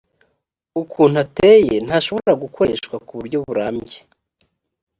ukuntu 0.81 1.17
ateye 1.25 1.75
ntashobora 1.85 2.33
gukoreshwa 2.43 2.95
ku 3.05 3.11
buryo 3.19 3.37
burambye 3.45 3.99